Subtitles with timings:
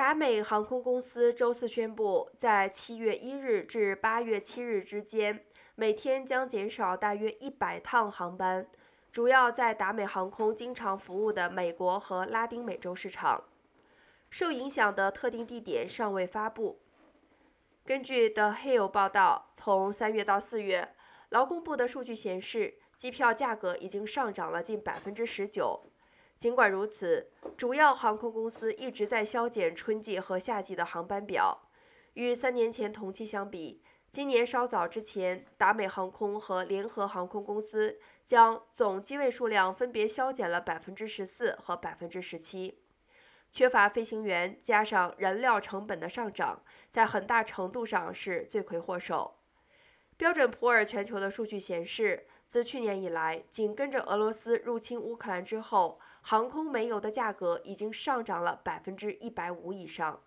[0.00, 5.44] 达美航空公司周四宣布，在七月一日至八月七日之间，
[5.74, 8.66] 每天将减少大约一百趟航班，
[9.12, 13.44] 主要在达美航空经常服务的美国和拉丁美洲市场。
[14.30, 16.80] 受影响的特定地点尚未发布。
[17.84, 20.94] 根据 The Hill 报道，从三月到四月，
[21.28, 25.89] 劳工部的数据显示，机票价格已经上涨了近百分之十九。
[26.40, 31.68] 尽管如此，主要航空公司一直在削减春季和夏季的航班表。
[32.14, 42.82] 与三年前同期相比，今年稍早之前，达美航空和联合航空公司将总机位数量分别削减了百分之十四和百分之十七。
[43.52, 49.36] 缺乏飞行员加上燃料成本的上涨，在很大程度上是罪魁祸首。
[50.16, 52.26] 标准普尔全球的数据显示。
[52.50, 60.20] 自去年以来，紧跟着俄罗斯入侵乌克兰之后，航空煤油的价格已经上涨了百分之一百五以上。